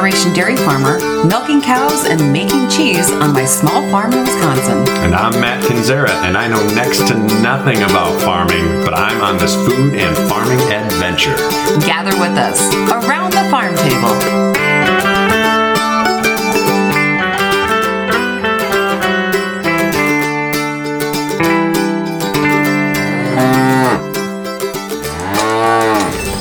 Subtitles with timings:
[0.00, 4.78] generation dairy farmer, milking cows and making cheese on my small farm in Wisconsin.
[5.04, 9.36] And I'm Matt Kinzera, and I know next to nothing about farming, but I'm on
[9.36, 11.36] this food and farming adventure.
[11.84, 12.62] Gather with us
[13.04, 14.69] around the farm table.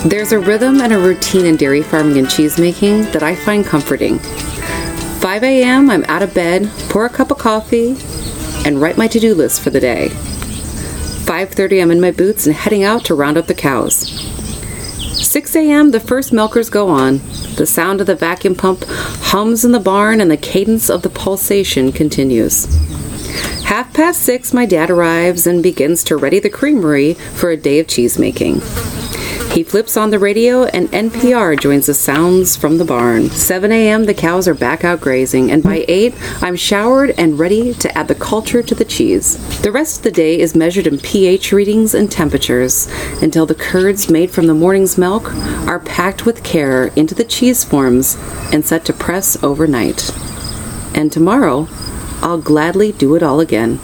[0.05, 3.65] There's a rhythm and a routine in dairy farming and cheese making that I find
[3.65, 4.19] comforting.
[4.19, 7.97] 5 a.m., I'm out of bed, pour a cup of coffee,
[8.65, 10.07] and write my to-do list for the day.
[10.07, 14.07] 5:30, I'm in my boots and heading out to round up the cows.
[15.21, 17.19] 6 a.m., the first milkers go on.
[17.57, 21.09] The sound of the vacuum pump hums in the barn and the cadence of the
[21.09, 22.73] pulsation continues.
[23.65, 27.79] Half past six, my dad arrives and begins to ready the creamery for a day
[27.79, 28.61] of cheese making.
[29.51, 33.29] He flips on the radio and NPR joins the sounds from the barn.
[33.31, 37.73] 7 a.m., the cows are back out grazing, and by 8, I'm showered and ready
[37.73, 39.37] to add the culture to the cheese.
[39.61, 42.87] The rest of the day is measured in pH readings and temperatures
[43.23, 45.33] until the curds made from the morning's milk
[45.67, 48.17] are packed with care into the cheese forms
[48.53, 50.11] and set to press overnight.
[50.93, 51.67] And tomorrow,
[52.21, 53.79] I'll gladly do it all again.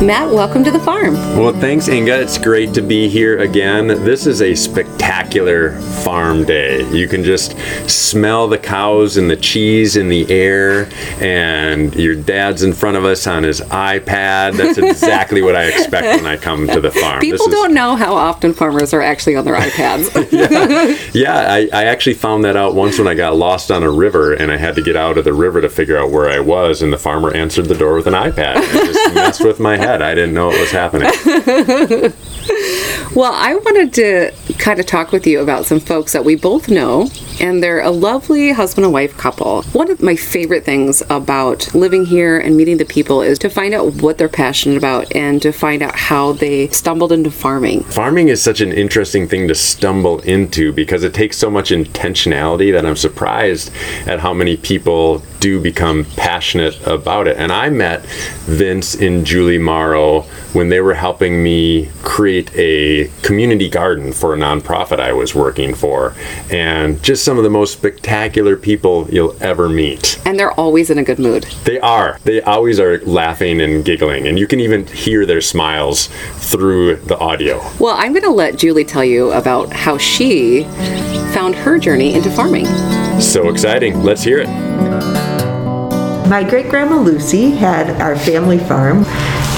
[0.00, 1.14] Matt, welcome to the farm.
[1.36, 2.20] Well, thanks, Inga.
[2.20, 3.88] It's great to be here again.
[3.88, 5.72] This is a spectacular
[6.04, 6.88] farm day.
[6.96, 7.58] You can just
[7.90, 10.88] smell the cows and the cheese in the air,
[11.20, 14.56] and your dad's in front of us on his iPad.
[14.56, 17.20] That's exactly what I expect when I come to the farm.
[17.20, 21.08] People is- don't know how often farmers are actually on their iPads.
[21.18, 24.34] Yeah, I, I actually found that out once when I got lost on a river
[24.34, 26.82] and I had to get out of the river to figure out where I was,
[26.82, 28.56] and the farmer answered the door with an iPad.
[28.56, 29.87] And just messed with my head.
[29.96, 31.10] I didn't know it was happening.
[33.14, 36.68] well, I wanted to kind of talk with you about some folks that we both
[36.68, 37.08] know,
[37.40, 39.62] and they're a lovely husband and wife couple.
[39.72, 43.74] One of my favorite things about living here and meeting the people is to find
[43.74, 47.84] out what they're passionate about and to find out how they stumbled into farming.
[47.84, 52.72] Farming is such an interesting thing to stumble into because it takes so much intentionality
[52.72, 53.72] that I'm surprised
[54.06, 57.36] at how many people do become passionate about it.
[57.36, 58.04] And I met
[58.46, 60.22] Vince and Julie Morrow
[60.52, 65.74] when they were helping me create a community garden for a nonprofit I was working
[65.74, 66.14] for.
[66.50, 70.20] And just some of the most spectacular people you'll ever meet.
[70.24, 71.44] And they're always in a good mood.
[71.64, 72.18] They are.
[72.24, 77.18] They always are laughing and giggling, and you can even hear their smiles through the
[77.18, 77.62] audio.
[77.78, 80.64] Well, I'm going to let Julie tell you about how she
[81.32, 82.66] found her journey into farming.
[83.20, 84.02] So exciting.
[84.02, 85.37] Let's hear it.
[86.28, 89.06] My great grandma Lucy had our family farm,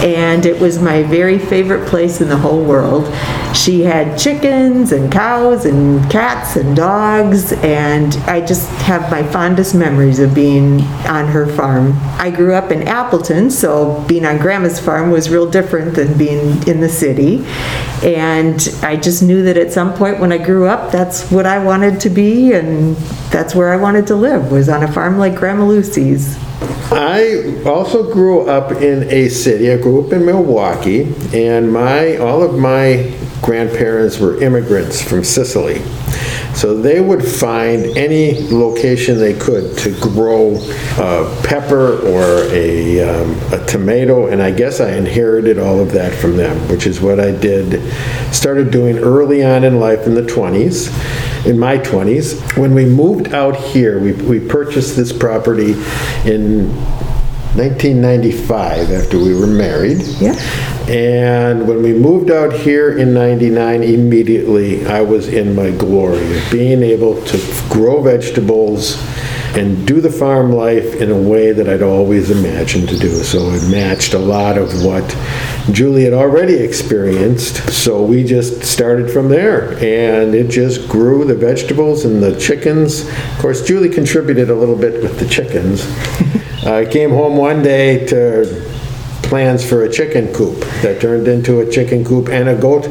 [0.05, 3.13] and it was my very favorite place in the whole world.
[3.57, 9.75] She had chickens and cows and cats and dogs, and I just have my fondest
[9.75, 11.95] memories of being on her farm.
[12.21, 16.63] I grew up in Appleton, so being on grandma's farm was real different than being
[16.69, 17.45] in the city.
[18.05, 21.63] And I just knew that at some point when I grew up, that's what I
[21.63, 22.95] wanted to be, and
[23.33, 26.39] that's where I wanted to live, was on a farm like Grandma Lucy's.
[26.93, 29.71] I also grew up in a city.
[29.71, 35.83] I grew up in Milwaukee, and my all of my grandparents were immigrants from Sicily.
[36.55, 40.57] So they would find any location they could to grow
[40.99, 46.13] a pepper or a, um, a tomato, and I guess I inherited all of that
[46.13, 47.81] from them, which is what I did,
[48.35, 50.91] started doing early on in life in the 20s,
[51.47, 52.57] in my 20s.
[52.57, 55.73] When we moved out here, we, we purchased this property
[56.25, 56.69] in
[57.57, 60.01] 1995 after we were married.
[60.21, 60.35] Yeah.
[60.89, 66.51] And when we moved out here in 99, immediately I was in my glory of
[66.51, 68.97] being able to grow vegetables
[69.57, 73.09] and do the farm life in a way that I'd always imagined to do.
[73.09, 75.09] So it matched a lot of what
[75.73, 77.57] Julie had already experienced.
[77.73, 83.09] So we just started from there and it just grew the vegetables and the chickens.
[83.09, 85.85] Of course, Julie contributed a little bit with the chickens.
[86.67, 88.80] I came home one day to
[89.31, 92.83] plans for a chicken coop that turned into a chicken coop and a goat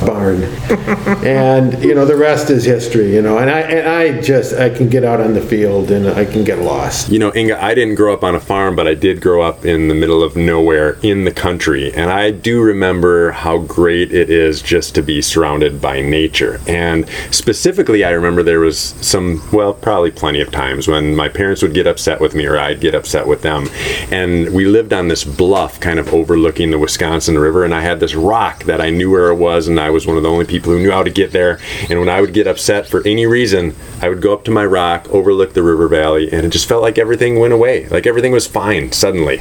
[0.00, 0.42] barn.
[1.24, 3.38] and you know the rest is history, you know.
[3.38, 6.42] And I and I just I can get out on the field and I can
[6.42, 7.10] get lost.
[7.10, 9.66] You know, Inga, I didn't grow up on a farm, but I did grow up
[9.66, 11.92] in the middle of nowhere in the country.
[11.92, 16.60] And I do remember how great it is just to be surrounded by nature.
[16.66, 21.60] And specifically, I remember there was some, well, probably plenty of times when my parents
[21.60, 23.68] would get upset with me or I'd get upset with them.
[24.10, 28.00] And we lived on this bluff kind of overlooking the Wisconsin River, and I had
[28.00, 30.44] this rock that I knew where it was, and I was one of the only
[30.44, 31.58] people who knew how to get there.
[31.88, 34.64] And when I would get upset for any reason, I would go up to my
[34.64, 37.88] rock, overlook the river valley, and it just felt like everything went away.
[37.88, 39.40] Like everything was fine suddenly.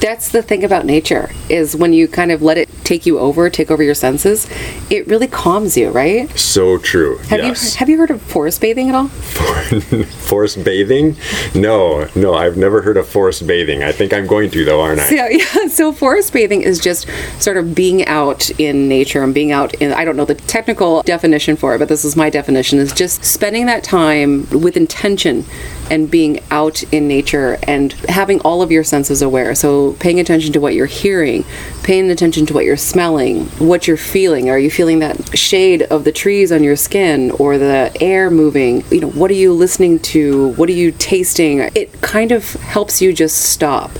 [0.00, 3.50] That's the thing about nature is when you kind of let it take you over,
[3.50, 4.48] take over your senses,
[4.90, 6.30] it really calms you, right?
[6.38, 7.18] So true.
[7.28, 7.74] Have yes.
[7.74, 9.08] you have you heard of forest bathing at all?
[10.28, 11.16] forest bathing?
[11.54, 13.82] No, no, I've never heard of forest bathing.
[13.82, 15.04] I think I'm going to though, aren't I?
[15.04, 17.06] So, yeah, so forest bathing is just
[17.38, 21.02] sort of being out in nature and being out in I don't know the technical
[21.02, 25.44] definition for it, but this is my definition is just spending that time with intention
[25.90, 29.54] and being out in nature and having all of your senses aware.
[29.54, 31.44] So paying attention to what you're hearing,
[31.82, 34.48] paying attention to what you're smelling, what you're feeling.
[34.48, 38.84] Are you feeling that shade of the trees on your skin or the air moving?
[38.90, 40.48] You know, what are you listening to?
[40.50, 41.58] What are you tasting?
[41.74, 43.90] It kind of helps you just stop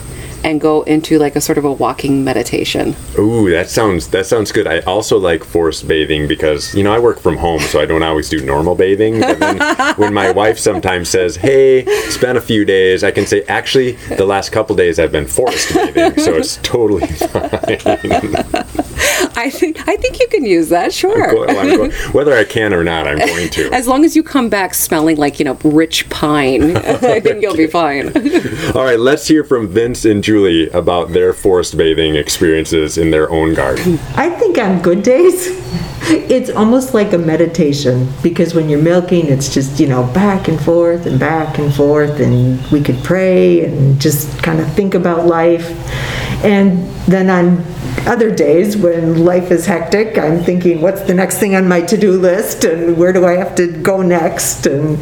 [0.44, 2.96] and go into like a sort of a walking meditation.
[3.18, 4.66] Ooh, that sounds that sounds good.
[4.66, 8.02] I also like forest bathing because you know I work from home, so I don't
[8.02, 9.20] always do normal bathing.
[9.20, 13.42] But then when my wife sometimes says, "Hey, spend a few days," I can say,
[13.48, 18.80] "Actually, the last couple days I've been forest bathing, so it's totally fine."
[19.36, 20.92] I think I think you can use that.
[20.92, 21.30] Sure.
[21.30, 23.70] Going, well, going, whether I can or not, I'm going to.
[23.72, 27.56] As long as you come back smelling like you know rich pine, I think you'll
[27.56, 28.08] be fine.
[28.74, 33.28] All right, let's hear from Vince and Julie about their forest bathing experiences in their
[33.32, 33.98] own garden.
[34.14, 35.48] I think on good days,
[36.08, 40.60] it's almost like a meditation because when you're milking, it's just, you know, back and
[40.60, 45.26] forth and back and forth, and we could pray and just kind of think about
[45.26, 45.68] life.
[46.44, 47.64] And then on
[48.06, 52.12] other days when life is hectic, I'm thinking, what's the next thing on my to-do
[52.12, 54.64] list, and where do I have to go next?
[54.66, 54.96] And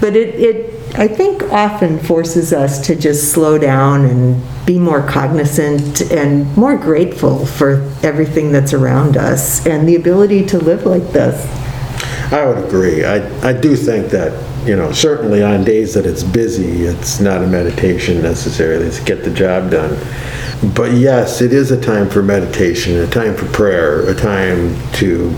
[0.00, 5.02] but it, it I think often forces us to just slow down and be more
[5.06, 11.12] cognizant and more grateful for everything that's around us and the ability to live like
[11.12, 11.46] this.
[12.32, 13.04] I would agree.
[13.04, 13.16] I,
[13.48, 14.32] I do think that,
[14.66, 19.24] you know, certainly on days that it's busy, it's not a meditation necessarily, it's get
[19.24, 19.98] the job done.
[20.74, 25.34] But yes, it is a time for meditation, a time for prayer, a time to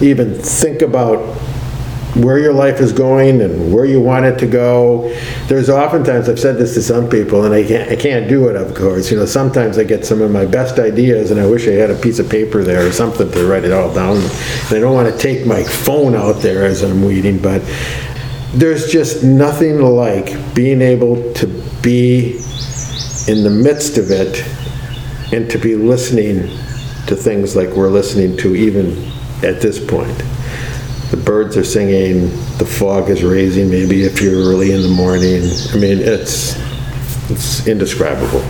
[0.00, 1.18] even think about
[2.14, 5.08] where your life is going and where you want it to go.
[5.46, 8.56] There's oftentimes I've said this to some people, and I can't I can't do it.
[8.56, 11.66] Of course, you know sometimes I get some of my best ideas, and I wish
[11.66, 14.16] I had a piece of paper there or something to write it all down.
[14.16, 17.62] And I don't want to take my phone out there as I'm reading, but
[18.52, 21.46] there's just nothing like being able to
[21.80, 22.34] be
[23.26, 24.44] in the midst of it
[25.32, 26.48] and to be listening
[27.06, 29.10] to things like we're listening to even
[29.42, 30.22] at this point
[31.12, 35.42] the birds are singing, the fog is raising, maybe if you're early in the morning.
[35.70, 36.58] I mean, it's,
[37.30, 38.42] it's indescribable.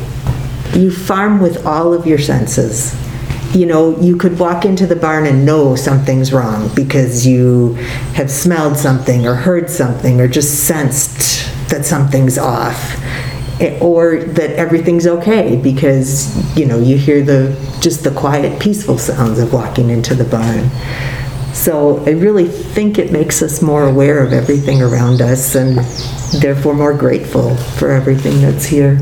[0.79, 2.97] You farm with all of your senses.
[3.53, 7.75] You know, you could walk into the barn and know something's wrong because you
[8.15, 12.97] have smelled something or heard something or just sensed that something's off
[13.61, 17.51] eh, or that everything's okay because you know you hear the
[17.81, 20.71] just the quiet peaceful sounds of walking into the barn
[21.53, 25.79] so I really think it makes us more aware of everything around us and
[26.41, 28.99] therefore more grateful for everything that's here.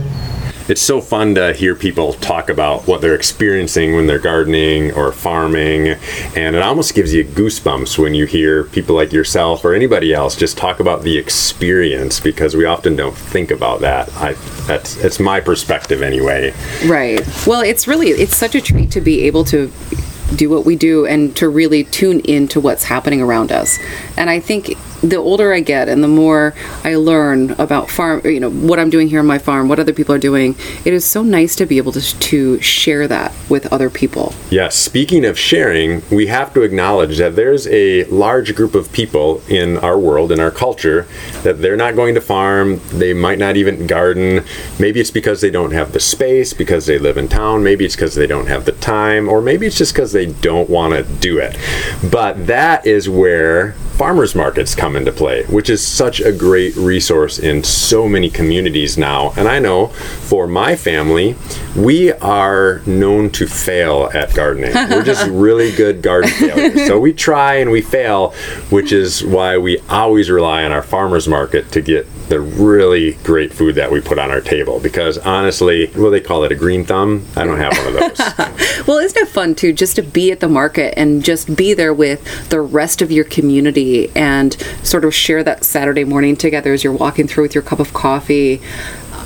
[0.70, 5.10] It's so fun to hear people talk about what they're experiencing when they're gardening or
[5.10, 5.96] farming,
[6.36, 10.36] and it almost gives you goosebumps when you hear people like yourself or anybody else
[10.36, 14.14] just talk about the experience because we often don't think about that.
[14.16, 14.34] I
[14.68, 16.54] that's it's my perspective anyway.
[16.86, 17.20] Right.
[17.48, 19.72] Well, it's really it's such a treat to be able to
[20.36, 23.78] do what we do and to really tune into what's happening around us.
[24.16, 26.54] And I think the older I get and the more
[26.84, 29.92] I learn about farm, you know, what I'm doing here on my farm, what other
[29.92, 33.72] people are doing, it is so nice to be able to, to share that with
[33.72, 34.34] other people.
[34.50, 34.76] Yes.
[34.76, 39.78] Speaking of sharing, we have to acknowledge that there's a large group of people in
[39.78, 41.06] our world, in our culture,
[41.42, 42.80] that they're not going to farm.
[42.90, 44.44] They might not even garden.
[44.78, 47.62] Maybe it's because they don't have the space, because they live in town.
[47.62, 50.68] Maybe it's because they don't have the time, or maybe it's just because they don't
[50.68, 51.56] want to do it.
[52.10, 57.38] But that is where farmers markets come into play, which is such a great resource
[57.38, 59.32] in so many communities now.
[59.36, 61.36] And I know for my family,
[61.76, 64.72] we are known to fail at gardening.
[64.90, 66.86] We're just really good garden failures.
[66.86, 68.30] So we try and we fail,
[68.70, 73.52] which is why we always rely on our farmers market to get the really great
[73.52, 76.52] food that we put on our table because honestly, well, they call it?
[76.52, 77.26] A green thumb?
[77.36, 78.86] I don't have one of those.
[78.86, 81.92] well, isn't it fun too just to be at the market and just be there
[81.92, 86.84] with the rest of your community and sort of share that Saturday morning together as
[86.84, 88.62] you're walking through with your cup of coffee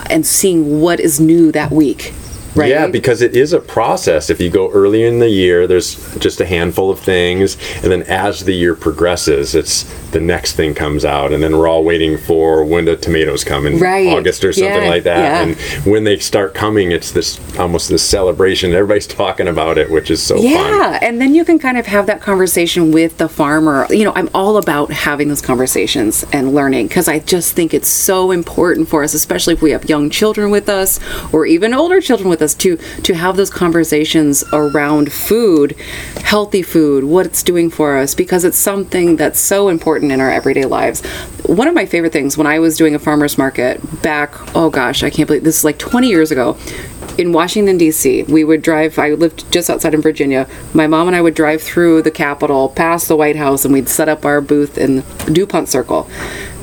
[0.09, 2.15] and seeing what is new that week
[2.55, 2.69] right?
[2.71, 4.31] Yeah, because it is a process.
[4.31, 8.03] If you go early in the year, there's just a handful of things, and then
[8.05, 12.17] as the year progresses, it's the next thing comes out, and then we're all waiting
[12.17, 14.09] for when the tomatoes come in Right.
[14.09, 15.19] August or something Yeah, like that.
[15.19, 15.43] yeah.
[15.43, 15.57] And
[15.87, 18.73] when they start coming, it's this almost this celebration.
[18.73, 20.45] Everybody's talking about it, which is so fun.
[20.45, 23.87] Yeah, and then you can kind of have that conversation with the farmer.
[23.91, 27.89] You know, I'm all about having those conversations and learning because I just think it's
[27.89, 31.01] so important for us, especially if we have young children with us
[31.33, 35.77] or even older children with us, to to have those conversations around food,
[36.23, 40.31] healthy food, what it's doing for us, because it's something that's so important in our
[40.31, 41.01] everyday lives.
[41.47, 45.03] One of my favorite things when I was doing a farmers market back, oh gosh,
[45.03, 46.59] I can't believe this is like 20 years ago
[47.17, 48.25] in Washington D.C.
[48.25, 48.99] We would drive.
[48.99, 50.49] I lived just outside in Virginia.
[50.73, 53.89] My mom and I would drive through the Capitol, past the White House, and we'd
[53.89, 56.09] set up our booth in Dupont Circle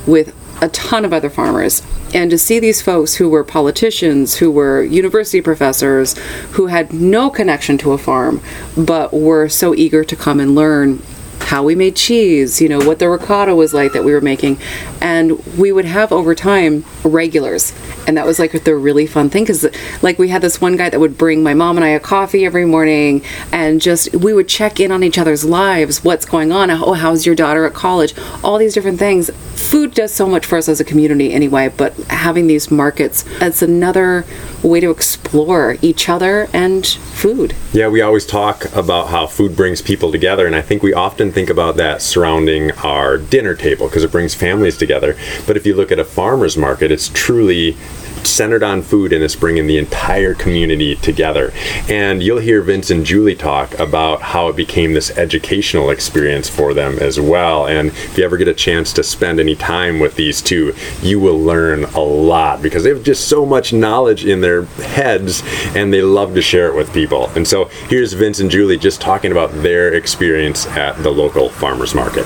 [0.05, 1.81] with a ton of other farmers.
[2.13, 6.17] And to see these folks who were politicians, who were university professors,
[6.51, 8.41] who had no connection to a farm,
[8.77, 11.01] but were so eager to come and learn
[11.39, 14.57] how we made cheese, you know, what the ricotta was like that we were making.
[15.01, 17.73] And we would have over time regulars.
[18.07, 19.65] And that was like the really fun thing because,
[20.01, 22.45] like, we had this one guy that would bring my mom and I a coffee
[22.45, 26.03] every morning and just we would check in on each other's lives.
[26.03, 26.71] What's going on?
[26.71, 28.13] Oh, how's your daughter at college?
[28.43, 29.29] All these different things.
[29.55, 33.61] Food does so much for us as a community anyway, but having these markets, it's
[33.61, 34.25] another
[34.63, 37.55] way to explore each other and food.
[37.73, 41.31] Yeah, we always talk about how food brings people together, and I think we often
[41.31, 45.17] think about that surrounding our dinner table because it brings families together.
[45.47, 47.75] But if you look at a farmer's market, it's truly
[48.25, 51.53] centered on food and it's bringing the entire community together.
[51.89, 56.73] And you'll hear Vince and Julie talk about how it became this educational experience for
[56.73, 57.67] them as well.
[57.67, 61.19] And if you ever get a chance to spend any time with these two, you
[61.19, 65.43] will learn a lot because they have just so much knowledge in their heads
[65.75, 67.29] and they love to share it with people.
[67.35, 71.95] And so here's Vince and Julie just talking about their experience at the local farmers
[71.95, 72.25] market.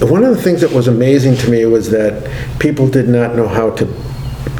[0.00, 3.48] One of the things that was amazing to me was that people did not know
[3.48, 3.86] how to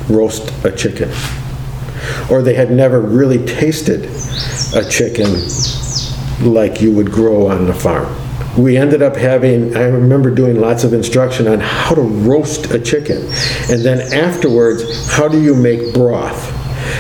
[0.09, 1.11] roast a chicken,
[2.31, 4.05] or they had never really tasted
[4.75, 5.27] a chicken
[6.41, 8.15] like you would grow on the farm.
[8.57, 12.79] We ended up having, I remember doing lots of instruction on how to roast a
[12.79, 13.19] chicken.
[13.71, 16.56] And then afterwards, how do you make broth?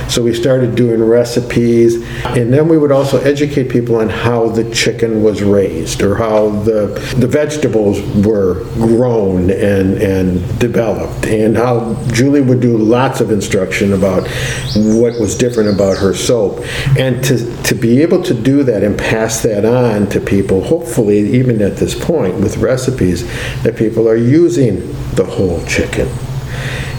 [0.08, 4.72] So we started doing recipes, and then we would also educate people on how the
[4.72, 6.86] chicken was raised or how the,
[7.18, 13.92] the vegetables were grown and, and developed, and how Julie would do lots of instruction
[13.92, 14.28] about
[14.76, 16.64] what was different about her soap.
[16.98, 21.18] And to, to be able to do that and pass that on to people, hopefully,
[21.36, 23.26] even at this point with recipes,
[23.62, 24.76] that people are using
[25.14, 26.08] the whole chicken.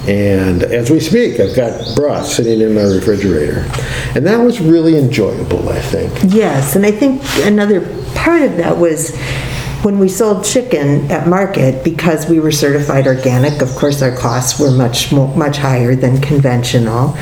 [0.08, 3.70] And as we speak, I've got broth sitting in my refrigerator.
[4.16, 6.14] And that was really enjoyable, I think.
[6.34, 7.82] Yes, and I think another
[8.16, 9.18] part of that was
[9.84, 14.60] when we sold chicken at market, because we were certified organic, of course, our costs
[14.60, 17.16] were much, much higher than conventional.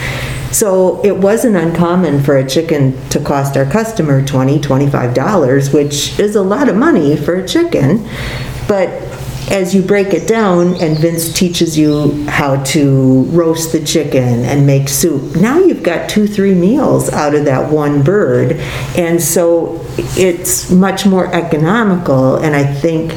[0.52, 6.36] So it wasn't uncommon for a chicken to cost our customer $20, $25, which is
[6.36, 8.08] a lot of money for a chicken.
[8.68, 8.90] But
[9.52, 14.66] as you break it down and Vince teaches you how to roast the chicken and
[14.66, 18.54] make soup, now you've got two, three meals out of that one bird.
[18.98, 19.86] And so
[20.18, 23.14] it's much more economical and I think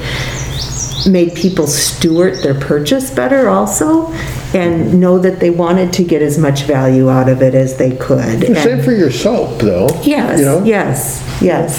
[1.11, 4.13] made people steward their purchase better also
[4.53, 7.97] and know that they wanted to get as much value out of it as they
[7.97, 8.43] could.
[8.43, 9.89] Same And- for your soap, though.
[10.03, 10.65] Yes, You know?
[10.65, 11.79] yes, yes.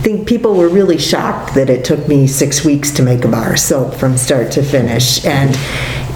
[0.00, 3.52] Think people were really shocked that it took me six weeks to make a bar
[3.52, 5.24] of soap from start to finish.
[5.26, 5.50] And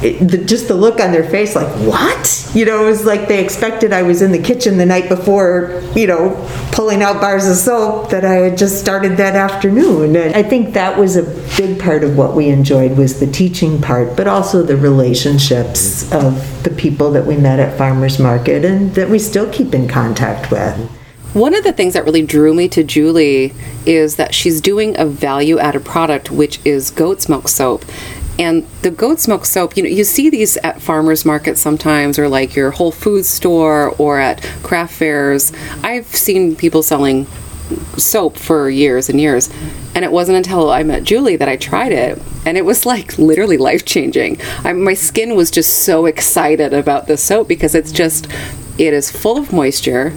[0.03, 2.51] it, the, just the look on their face, like, what?
[2.55, 5.83] You know, it was like they expected I was in the kitchen the night before,
[5.95, 6.35] you know,
[6.73, 10.17] pulling out bars of soap that I had just started that afternoon.
[10.17, 11.23] And I think that was a
[11.57, 16.63] big part of what we enjoyed was the teaching part, but also the relationships of
[16.65, 20.51] the people that we met at farmers market and that we still keep in contact
[20.51, 20.91] with.
[21.35, 23.53] One of the things that really drew me to Julie
[23.85, 27.85] is that she's doing a value added product, which is goat's milk soap.
[28.39, 32.29] And the goat's milk soap, you know, you see these at farmers markets sometimes, or
[32.29, 35.53] like your Whole Foods store, or at craft fairs.
[35.83, 37.27] I've seen people selling
[37.97, 39.51] soap for years and years.
[39.97, 42.23] And it wasn't until I met Julie that I tried it.
[42.47, 44.39] And it was like literally life changing.
[44.63, 48.29] My skin was just so excited about the soap because it's just,
[48.79, 50.13] it is full of moisture.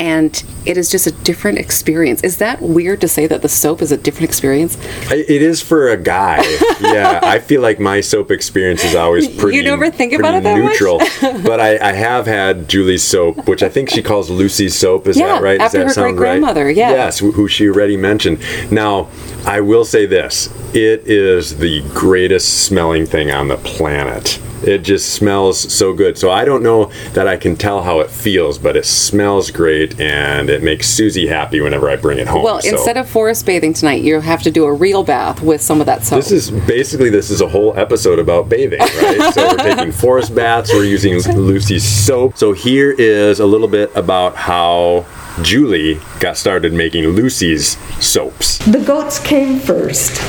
[0.00, 2.22] And it is just a different experience.
[2.22, 4.76] Is that weird to say that the soap is a different experience?
[5.10, 6.42] It is for a guy.
[6.80, 9.56] yeah, I feel like my soap experience is always pretty.
[9.56, 10.72] You never think about it that much?
[10.72, 10.98] neutral.
[11.42, 15.06] but I, I have had Julie's soap, which I think she calls Lucy's soap.
[15.06, 15.58] Is Yeah, that right?
[15.58, 15.94] Does that her right?
[15.94, 16.90] great-grandmother, yeah.
[16.90, 18.40] Yes, who she already mentioned.
[18.70, 19.08] Now,
[19.44, 24.40] I will say this: it is the greatest smelling thing on the planet.
[24.62, 26.18] It just smells so good.
[26.18, 30.00] So I don't know that I can tell how it feels, but it smells great,
[30.00, 32.42] and it makes Susie happy whenever I bring it home.
[32.42, 32.70] Well, so.
[32.70, 35.86] instead of forest bathing tonight, you have to do a real bath with some of
[35.86, 36.18] that soap.
[36.18, 39.30] This is basically this is a whole episode about bathing, right?
[39.34, 42.36] so we're taking forest baths, we're using Lucy's soap.
[42.36, 45.06] So here is a little bit about how
[45.42, 48.58] Julie got started making Lucy's soaps.
[48.58, 50.20] The goats came first.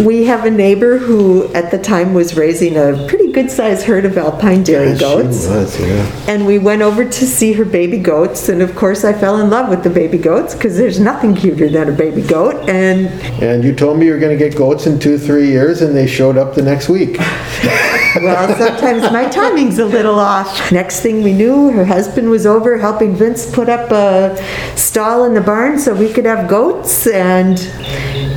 [0.00, 4.04] We have a neighbor who at the time was raising a pretty good sized herd
[4.04, 5.46] of alpine dairy She goats.
[5.48, 6.06] was, yeah.
[6.28, 9.50] And we went over to see her baby goats, and of course, I fell in
[9.50, 12.68] love with the baby goats because there's nothing cuter than a baby goat.
[12.68, 13.06] And
[13.42, 15.96] And you told me you were going to get goats in two, three years, and
[15.96, 17.18] they showed up the next week.
[18.16, 20.70] well, sometimes my timing's a little off.
[20.72, 24.36] Next thing we knew, her husband was over helping Vince put up a
[24.76, 27.58] stall in the barn so we could have goats, and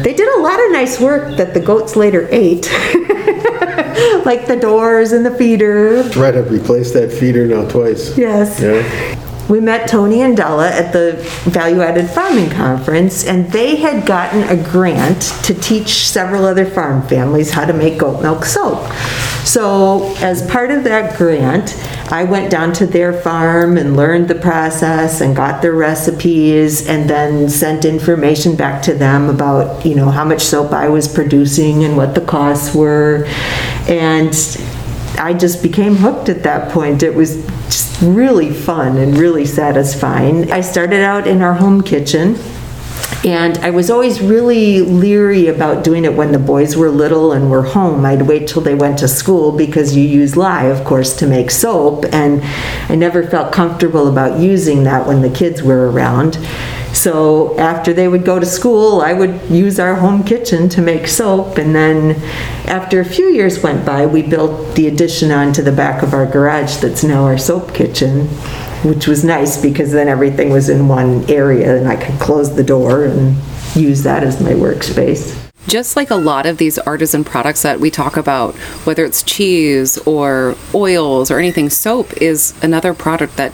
[0.03, 2.71] they did a lot of nice work that the goats later ate.
[4.25, 6.03] like the doors and the feeder.
[6.15, 8.17] Right, I've replaced that feeder now twice.
[8.17, 8.59] Yes.
[8.59, 9.24] Yeah.
[9.47, 14.41] We met Tony and Della at the Value Added Farming Conference, and they had gotten
[14.43, 18.91] a grant to teach several other farm families how to make goat milk soap.
[19.45, 21.77] So, as part of that grant,
[22.11, 27.07] I went down to their farm and learned the process and got their recipes and
[27.07, 31.83] then sent information back to them about, you know, how much soap I was producing
[31.83, 33.25] and what the costs were.
[33.87, 34.33] And
[35.17, 37.03] I just became hooked at that point.
[37.03, 40.51] It was just really fun and really satisfying.
[40.51, 42.37] I started out in our home kitchen.
[43.23, 47.49] And I was always really leery about doing it when the boys were little and
[47.49, 48.05] were home.
[48.05, 51.49] I'd wait till they went to school because you use lye, of course, to make
[51.49, 52.05] soap.
[52.11, 52.43] And
[52.91, 56.37] I never felt comfortable about using that when the kids were around.
[56.95, 61.07] So after they would go to school, I would use our home kitchen to make
[61.07, 61.57] soap.
[61.57, 62.15] And then
[62.67, 66.25] after a few years went by, we built the addition onto the back of our
[66.25, 68.27] garage that's now our soap kitchen,
[68.83, 72.63] which was nice because then everything was in one area and I could close the
[72.63, 73.35] door and
[73.75, 75.35] use that as my workspace.
[75.67, 78.55] just like a lot of these artisan products that we talk about,
[78.85, 83.51] whether it's cheese or oils or anything, soap is another product that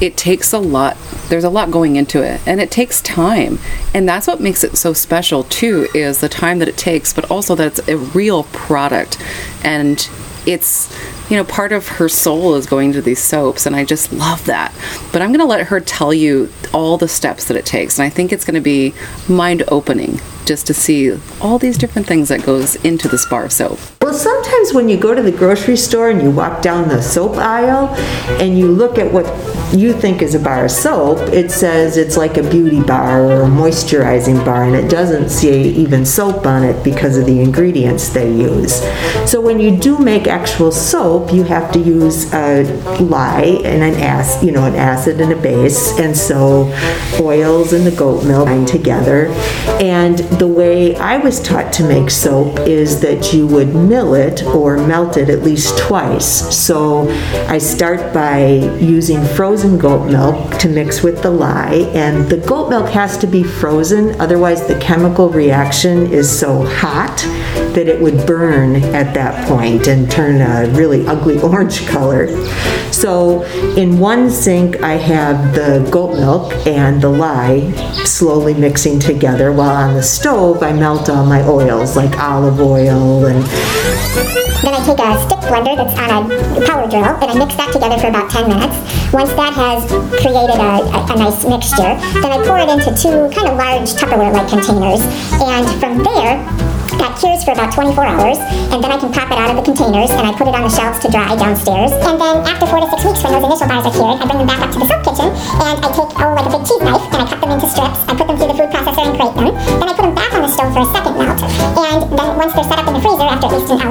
[0.00, 0.96] it takes a lot.
[1.28, 3.58] There's a lot going into it, and it takes time,
[3.94, 5.88] and that's what makes it so special too.
[5.94, 9.18] Is the time that it takes, but also that it's a real product,
[9.64, 10.08] and
[10.46, 10.96] it's
[11.28, 14.44] you know part of her soul is going to these soaps and i just love
[14.46, 14.72] that
[15.12, 18.06] but i'm going to let her tell you all the steps that it takes and
[18.06, 18.94] i think it's going to be
[19.28, 23.95] mind opening just to see all these different things that goes into this bar soap
[24.06, 27.38] Well, sometimes when you go to the grocery store and you walk down the soap
[27.38, 27.88] aisle
[28.40, 29.26] and you look at what
[29.74, 33.42] you think is a bar of soap, it says it's like a beauty bar or
[33.42, 38.08] a moisturizing bar, and it doesn't say even soap on it because of the ingredients
[38.10, 38.80] they use.
[39.28, 42.62] So when you do make actual soap, you have to use a
[43.00, 46.72] lye and an acid, you know, an acid and a base, and so
[47.18, 49.26] oils and the goat milk bind together.
[49.80, 54.42] And the way I was taught to make soap is that you would mill it
[54.42, 56.54] or melt it at least twice.
[56.54, 57.08] So
[57.48, 58.44] I start by
[58.78, 63.26] using frozen goat milk to mix with the lye, and the goat milk has to
[63.26, 67.16] be frozen, otherwise, the chemical reaction is so hot
[67.74, 72.26] that it would burn at that point and turn a really ugly orange color.
[72.92, 73.44] So
[73.76, 77.72] in one sink, I have the goat milk and the lye
[78.04, 83.26] slowly mixing together, while on the stove, I melt all my oils like olive oil
[83.26, 83.44] and
[84.62, 87.70] Then I take a stick blender that's on a power drill and I mix that
[87.70, 88.76] together for about 10 minutes.
[89.14, 89.86] Once that has
[90.18, 93.94] created a, a, a nice mixture, then I pour it into two kind of large
[93.94, 95.06] Tupperware-like containers.
[95.38, 96.42] And from there,
[96.98, 98.38] that cures for about 24 hours,
[98.72, 100.64] and then I can pop it out of the containers and I put it on
[100.64, 101.92] the shelves to dry downstairs.
[101.92, 104.40] And then after four to six weeks, when those initial bars are cured, I bring
[104.40, 106.82] them back up to the soap kitchen and I take, oh, like a big cheese
[106.82, 108.00] knife, and I cut them into strips.
[108.08, 108.15] I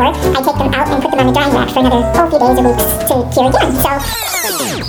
[0.02, 1.54] after at least an hour, I take them out and put them on the drying
[1.54, 3.74] rack for another oh, few days or weeks to cure again.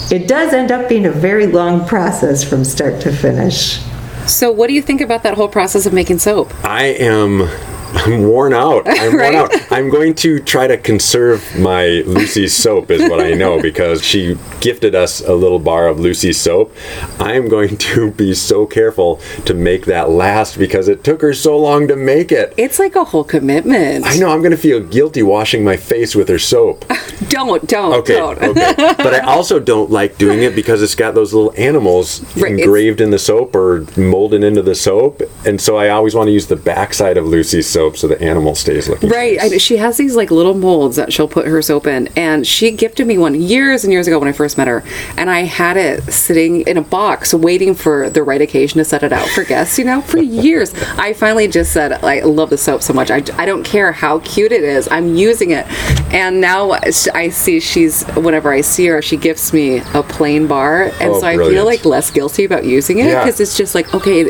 [0.06, 3.80] So it does end up being a very long process from start to finish.
[4.26, 7.48] so what do you think about that whole process of making soap I am
[7.94, 8.82] I'm worn out.
[8.86, 9.32] I'm Right?
[9.34, 9.72] worn out.
[9.72, 14.36] I'm going to try to conserve my Lucy's soap, is what I know, because she
[14.60, 16.74] gifted us a little bar of Lucy's soap.
[17.20, 21.32] I am going to be so careful to make that last because it took her
[21.34, 22.52] so long to make it.
[22.56, 24.04] It's like a whole commitment.
[24.06, 26.84] I know I'm going to feel guilty washing my face with her soap.
[27.28, 28.40] Don't, don't, Okay, don't.
[28.40, 28.74] okay.
[28.98, 33.00] But I also don't like doing it because it's got those little animals Right, engraved
[33.00, 36.46] in the soap or molded into the soap, and so I always want to use
[36.46, 39.10] the backside of Lucy's soap so the animal stays looking.
[39.10, 39.38] Right.
[39.38, 42.08] I, she has these like little molds that she'll put her soap in.
[42.16, 44.82] And she gifted me one years and years ago when I first met her.
[45.18, 49.02] And I had it sitting in a box waiting for the right occasion to set
[49.02, 50.72] it out for guests, you know, for years.
[50.96, 53.10] I finally just said, I love the soap so much.
[53.10, 54.88] I, I don't care how cute it is.
[54.90, 55.66] I'm using it.
[56.14, 60.84] And now I see she's, whenever I see her, she gifts me a plain bar.
[61.00, 63.22] And Oh, so I feel like less guilty about using it Yeah.
[63.22, 64.22] because it's just like, okay,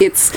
[0.00, 0.32] it's,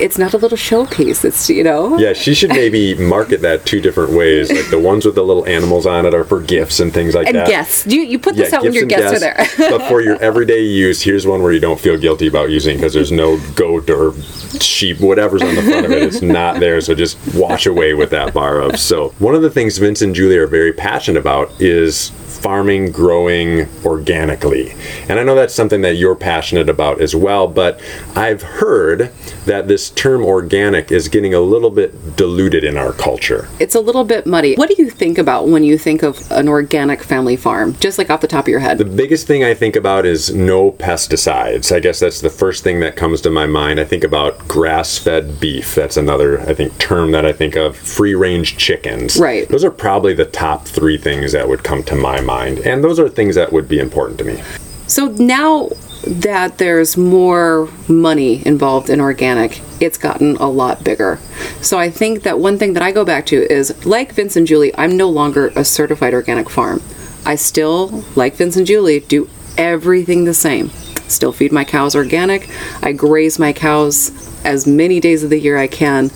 [0.00, 1.24] it's not a little showpiece.
[1.24, 4.50] It's, you know, Yeah, she should maybe market that two different ways.
[4.50, 7.24] Like the ones with the little animals on it are for gifts and things like
[7.26, 7.28] that.
[7.30, 7.48] and that.
[7.48, 7.86] guests.
[7.86, 9.46] You, you put this Yeah, out when your and guests are there.
[9.70, 12.94] but for your everyday use, here's one where you don't feel guilty about using because
[12.94, 14.14] there's no goat or
[14.60, 16.02] sheep, whatever's on the front of it.
[16.02, 19.20] It's not there, so just wash away with that bar of soap.
[19.20, 22.10] One of the things Vince and Julie are very passionate about is
[22.42, 24.72] farming, growing organically.
[25.08, 27.80] And I know that's something that you're passionate about as well, but
[28.14, 29.12] I've heard
[29.46, 33.48] that this term organic is getting a little bit diluted in our culture.
[33.58, 34.54] it's a little bit muddy.
[34.54, 37.74] What do you think about when you think of an organic family farm?
[37.80, 38.78] Just like off the top of your head.
[38.78, 41.74] The biggest thing I think about is no pesticides.
[41.74, 43.80] I guess that's the first thing that comes to my mind.
[43.80, 45.74] I think about grass fed beef.
[45.74, 47.76] That's another, I think, term that I think of.
[47.76, 49.18] Free range chickens.
[49.18, 49.48] Right.
[49.48, 52.27] Those are probably the top three things that would come to my mind.
[52.28, 54.42] And those are things that would be important to me.
[54.86, 55.70] So now
[56.06, 61.18] that there's more money involved in organic, it's gotten a lot bigger.
[61.60, 64.46] So I think that one thing that I go back to is like Vince and
[64.46, 66.82] Julie, I'm no longer a certified organic farm.
[67.26, 70.70] I still, like Vince and Julie, do everything the same.
[71.08, 72.48] Still feed my cows organic.
[72.82, 74.12] I graze my cows
[74.44, 76.10] as many days of the year I can.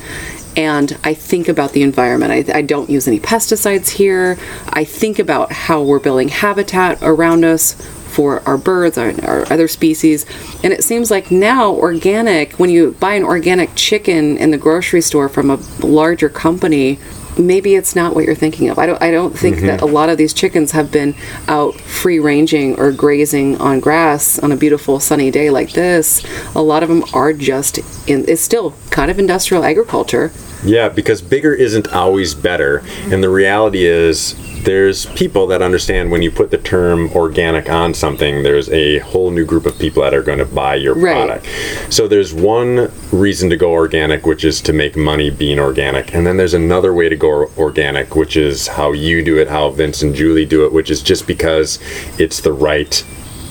[0.56, 2.50] And I think about the environment.
[2.50, 4.38] I, I don't use any pesticides here.
[4.68, 7.74] I think about how we're building habitat around us
[8.12, 10.26] for our birds, our, our other species.
[10.62, 15.00] And it seems like now organic, when you buy an organic chicken in the grocery
[15.00, 16.98] store from a larger company,
[17.38, 18.78] maybe it's not what you're thinking of.
[18.78, 19.88] I don't I don't think that mm-hmm.
[19.88, 21.14] a lot of these chickens have been
[21.48, 26.24] out free ranging or grazing on grass on a beautiful sunny day like this.
[26.54, 30.32] A lot of them are just in it's still kind of industrial agriculture.
[30.64, 32.84] Yeah, because bigger isn't always better.
[33.10, 37.94] And the reality is, there's people that understand when you put the term organic on
[37.94, 41.14] something, there's a whole new group of people that are going to buy your Right.
[41.14, 41.46] product.
[41.90, 46.14] So there's one reason to go organic, which is to make money being organic.
[46.14, 49.70] And then there's another way to go organic, which is how you do it, how
[49.70, 51.78] Vince and Julie do it, which is just because
[52.18, 53.04] it's the right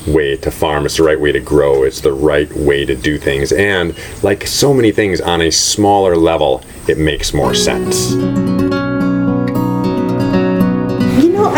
[0.08, 0.86] way to farm.
[0.86, 1.84] It's the right way to grow.
[1.84, 3.52] It's the right way to do things.
[3.52, 8.61] And like so many things on a smaller level, it makes more sense.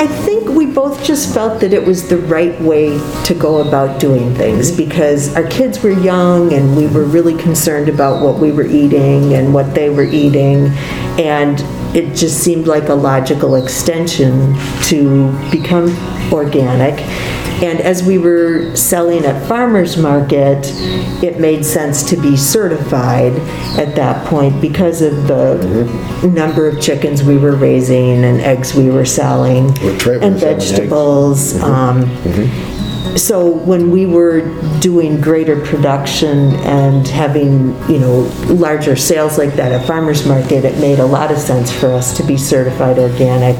[0.03, 2.89] I think we both just felt that it was the right way
[3.23, 4.85] to go about doing things mm-hmm.
[4.85, 9.33] because our kids were young and we were really concerned about what we were eating
[9.33, 10.67] and what they were eating.
[11.17, 11.57] And
[11.95, 15.89] it just seemed like a logical extension to become
[16.32, 16.99] organic.
[17.62, 20.65] And as we were selling at farmers market,
[21.23, 23.34] it made sense to be certified
[23.77, 28.89] at that point because of the number of chickens we were raising and eggs we
[28.89, 30.41] were selling and we're selling eggs.
[30.41, 31.62] vegetables.
[31.62, 32.01] Um,
[33.17, 34.41] So when we were
[34.79, 40.79] doing greater production and having, you know, larger sales like that at farmers market, it
[40.79, 43.57] made a lot of sense for us to be certified organic.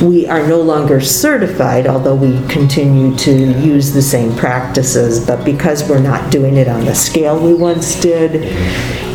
[0.00, 5.88] We are no longer certified, although we continue to use the same practices, but because
[5.88, 8.42] we're not doing it on the scale we once did,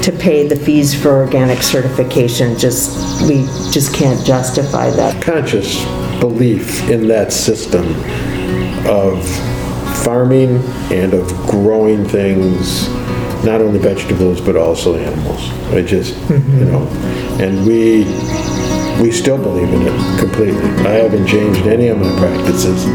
[0.04, 5.22] to pay the fees for organic certification, just, we just can't justify that.
[5.22, 5.84] conscious
[6.20, 7.86] belief in that system
[8.88, 9.24] of
[10.04, 10.58] farming
[10.92, 12.90] and of growing things,
[13.44, 15.50] not only vegetables, but also animals.
[15.74, 16.58] I just, mm-hmm.
[16.60, 16.88] you know,
[17.44, 18.06] and we,
[19.02, 20.62] we still believe in it completely.
[20.86, 22.86] I haven't changed any of my practices.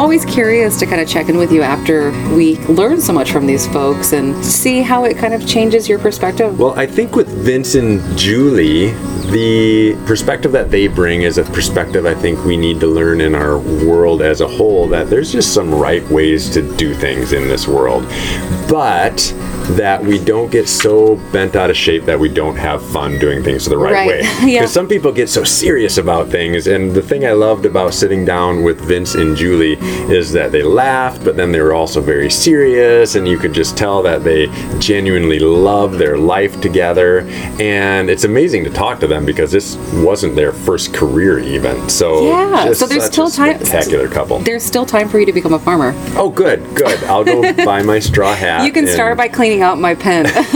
[0.00, 3.46] Always curious to kind of check in with you after we learn so much from
[3.46, 6.58] these folks and see how it kind of changes your perspective.
[6.58, 8.92] Well, I think with Vince and Julie,
[9.30, 13.34] the perspective that they bring is a perspective I think we need to learn in
[13.34, 17.46] our world as a whole that there's just some right ways to do things in
[17.46, 18.04] this world.
[18.70, 19.20] But
[19.76, 23.42] that we don't get so bent out of shape that we don't have fun doing
[23.42, 24.06] things the right, Right.
[24.08, 24.20] way.
[24.50, 24.60] Yeah.
[24.60, 28.24] Because some people get so serious about things, and the thing I loved about sitting
[28.24, 29.74] down with Vince and Julie
[30.12, 33.76] is that they laughed, but then they were also very serious, and you could just
[33.76, 34.46] tell that they
[34.78, 37.20] genuinely love their life together.
[37.60, 41.88] And it's amazing to talk to them because this wasn't their first career even.
[41.88, 44.38] So Yeah, so there's still a time- Spectacular couple.
[44.40, 45.92] There's still time for you to become a farmer.
[46.16, 47.02] Oh, good, good.
[47.04, 48.64] I'll go buy my straw hat.
[48.64, 50.24] You can start by cleaning out my pen.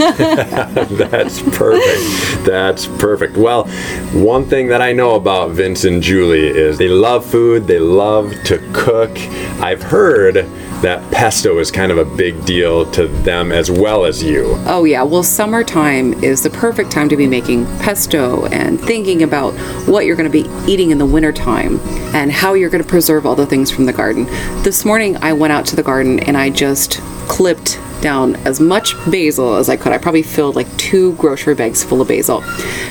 [0.97, 2.45] That's perfect.
[2.45, 3.35] That's perfect.
[3.35, 3.67] Well,
[4.13, 8.33] one thing that I know about Vince and Julie is they love food, they love
[8.45, 9.11] to cook.
[9.59, 10.35] I've heard
[10.81, 14.55] that pesto is kind of a big deal to them as well as you.
[14.65, 15.03] Oh, yeah.
[15.03, 19.53] Well, summertime is the perfect time to be making pesto and thinking about
[19.87, 21.79] what you're going to be eating in the wintertime
[22.13, 24.25] and how you're going to preserve all the things from the garden.
[24.63, 28.93] This morning, I went out to the garden and I just clipped down as much
[29.09, 29.91] basil as I could.
[29.91, 32.43] I probably filled like two grocery bags full of basil.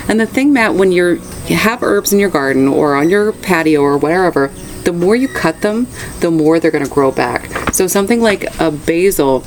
[0.09, 1.15] And the thing, Matt, when you're,
[1.47, 4.49] you have herbs in your garden or on your patio or wherever,
[4.83, 5.87] the more you cut them,
[6.19, 7.73] the more they're going to grow back.
[7.73, 9.45] So something like a basil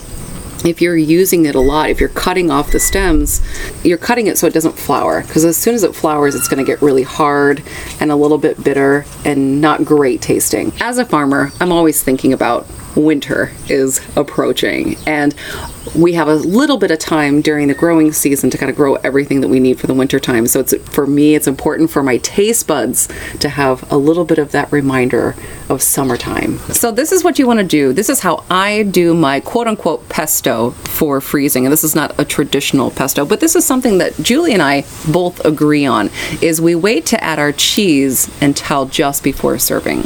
[0.64, 3.40] if you're using it a lot, if you're cutting off the stems,
[3.84, 5.22] you're cutting it so it doesn't flower.
[5.22, 7.62] Because as soon as it flowers, it's going to get really hard
[8.00, 10.72] and a little bit bitter and not great tasting.
[10.80, 14.96] As a farmer, I'm always thinking about winter is approaching.
[15.06, 15.34] And
[15.94, 18.94] we have a little bit of time during the growing season to kind of grow
[18.96, 20.46] everything that we need for the winter time.
[20.46, 23.08] So it's for me it's important for my taste buds
[23.40, 25.34] to have a little bit of that reminder
[25.68, 26.58] of summertime.
[26.72, 27.92] So this is what you want to do.
[27.92, 31.66] This is how i do my quote unquote pesto for freezing.
[31.66, 34.84] And this is not a traditional pesto but this is something that julie and i
[35.10, 40.04] both agree on is we wait to add our cheese until just before serving.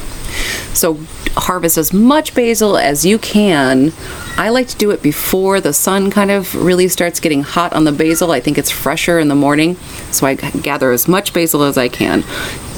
[0.74, 0.98] So
[1.36, 3.92] harvest as much basil as you can.
[4.36, 7.84] I like to do it before the sun kind of really starts getting hot on
[7.84, 8.32] the basil.
[8.32, 9.76] I think it's fresher in the morning,
[10.10, 12.24] so I gather as much basil as I can.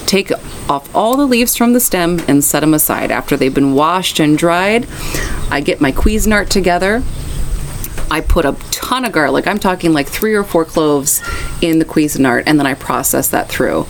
[0.07, 0.33] Take
[0.69, 3.11] off all the leaves from the stem and set them aside.
[3.11, 4.87] After they've been washed and dried,
[5.51, 7.03] I get my Cuisinart together.
[8.11, 9.47] I put a ton of garlic.
[9.47, 11.23] I'm talking like three or four cloves
[11.63, 13.87] in the Cuisinart, and then I process that through.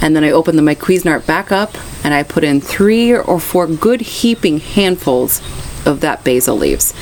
[0.00, 3.38] And then I open the my Cuisinart back up, and I put in three or
[3.38, 5.40] four good heaping handfuls
[5.86, 6.94] of that basil leaves.